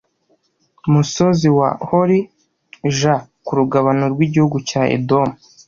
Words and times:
Musozi 0.91 1.47
wa 1.57 1.69
hori 1.87 2.19
j 2.97 2.99
ku 3.45 3.51
rugabano 3.59 4.05
rw 4.13 4.19
igihugu 4.27 4.57
cya 4.69 4.81
edomu 4.95 5.33